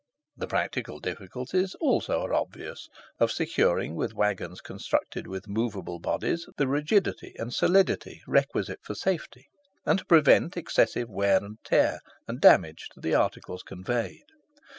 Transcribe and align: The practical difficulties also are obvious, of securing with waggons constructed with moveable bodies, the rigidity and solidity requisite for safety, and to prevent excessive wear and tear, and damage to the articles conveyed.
The 0.35 0.47
practical 0.47 0.99
difficulties 0.99 1.75
also 1.79 2.21
are 2.23 2.33
obvious, 2.33 2.89
of 3.19 3.31
securing 3.31 3.93
with 3.93 4.15
waggons 4.15 4.59
constructed 4.59 5.27
with 5.27 5.47
moveable 5.47 5.99
bodies, 5.99 6.47
the 6.57 6.67
rigidity 6.67 7.35
and 7.37 7.53
solidity 7.53 8.23
requisite 8.25 8.79
for 8.81 8.95
safety, 8.95 9.45
and 9.85 9.99
to 9.99 10.05
prevent 10.05 10.57
excessive 10.57 11.07
wear 11.07 11.37
and 11.37 11.59
tear, 11.63 11.99
and 12.27 12.41
damage 12.41 12.87
to 12.95 12.99
the 12.99 13.13
articles 13.13 13.61
conveyed. 13.61 14.25